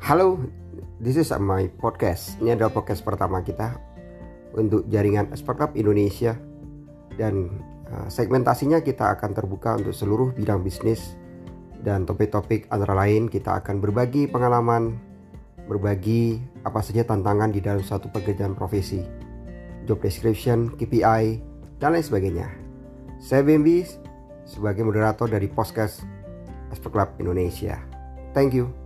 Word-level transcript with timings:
Halo, 0.00 0.40
this 0.96 1.20
is 1.20 1.28
my 1.36 1.68
podcast. 1.76 2.40
Ini 2.40 2.56
adalah 2.56 2.72
podcast 2.72 3.04
pertama 3.04 3.44
kita 3.44 3.76
untuk 4.56 4.88
jaringan 4.88 5.28
startup 5.36 5.76
Indonesia 5.76 6.40
dan 7.20 7.52
eh, 7.84 8.08
segmentasinya 8.08 8.80
kita 8.80 9.12
akan 9.12 9.36
terbuka 9.36 9.76
untuk 9.76 9.92
seluruh 9.92 10.32
bidang 10.32 10.64
bisnis 10.64 11.20
dan 11.84 12.08
topik-topik 12.08 12.64
antara 12.72 12.96
lain 12.96 13.28
kita 13.28 13.60
akan 13.60 13.84
berbagi 13.84 14.24
pengalaman, 14.24 14.96
berbagi 15.68 16.40
apa 16.64 16.80
saja 16.80 17.04
tantangan 17.04 17.52
di 17.52 17.60
dalam 17.60 17.84
satu 17.84 18.08
pekerjaan 18.08 18.56
profesi, 18.56 19.04
job 19.84 20.00
description, 20.00 20.72
KPI, 20.80 21.44
dan 21.76 21.92
lain 21.92 22.00
sebagainya. 22.00 22.48
Saya 23.20 23.44
Bimbi 23.44 23.84
sebagai 24.48 24.80
moderator 24.80 25.28
dari 25.28 25.44
podcast 25.52 26.08
Expert 26.72 26.88
Club 26.88 27.10
Indonesia. 27.20 27.76
Thank 28.32 28.56
you. 28.56 28.79